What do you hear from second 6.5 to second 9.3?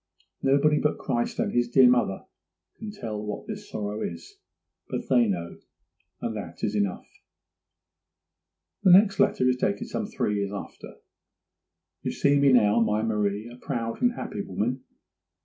is enough.' The next